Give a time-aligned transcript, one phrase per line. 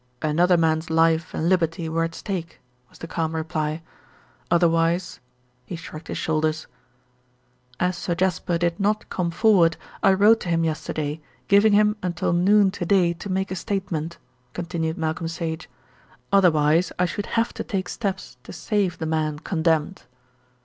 [0.23, 2.59] "Another man's life and liberty were at stake,"
[2.89, 3.83] was the calm reply,
[4.49, 5.19] "otherwise"
[5.67, 6.65] he shrugged his shoulders.
[7.79, 12.33] "As Sir Jasper did not come forward I wrote to him yesterday giving him until
[12.33, 14.17] noon to day to make a statement,"
[14.53, 15.69] continued Malcolm Sage,
[16.33, 20.05] "otherwise I should have to take steps to save the man condemned."